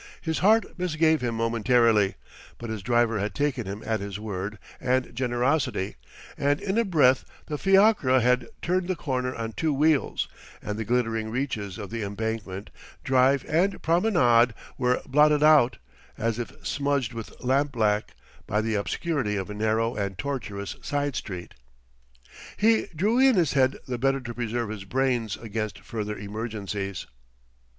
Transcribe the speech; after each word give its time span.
His 0.19 0.39
heart 0.39 0.79
misgave 0.79 1.21
him 1.21 1.35
momentarily; 1.35 2.15
but 2.57 2.71
his 2.71 2.81
driver 2.81 3.19
had 3.19 3.35
taken 3.35 3.67
him 3.67 3.83
at 3.85 3.99
his 3.99 4.19
word 4.19 4.57
and 4.79 5.15
generosity, 5.15 5.95
and 6.39 6.59
in 6.59 6.79
a 6.79 6.83
breath 6.85 7.23
the 7.45 7.59
fiacre 7.59 8.19
had 8.19 8.47
turned 8.63 8.87
the 8.87 8.95
corner 8.95 9.35
on 9.35 9.51
two 9.51 9.71
wheels, 9.71 10.27
and 10.59 10.79
the 10.79 10.85
glittering 10.85 11.29
reaches 11.29 11.77
of 11.77 11.91
the 11.91 12.01
embankment, 12.01 12.71
drive 13.03 13.45
and 13.47 13.79
promenade, 13.83 14.55
were 14.75 15.03
blotted 15.05 15.43
out, 15.43 15.77
as 16.17 16.39
if 16.39 16.51
smudged 16.65 17.13
with 17.13 17.39
lamp 17.43 17.71
black, 17.71 18.15
by 18.47 18.59
the 18.59 18.73
obscurity 18.73 19.35
of 19.35 19.51
a 19.51 19.53
narrow 19.53 19.93
and 19.95 20.17
tortuous 20.17 20.77
side 20.81 21.15
street. 21.15 21.53
He 22.57 22.87
drew 22.95 23.19
in 23.19 23.35
his 23.35 23.53
head 23.53 23.77
the 23.87 23.99
better 23.99 24.19
to 24.19 24.33
preserve 24.33 24.69
his 24.69 24.83
brains 24.83 25.37
against 25.37 25.81
further 25.81 26.17
emergencies. 26.17 27.05